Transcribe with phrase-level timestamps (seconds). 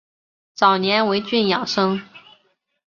[0.55, 2.01] 早年为郡庠生。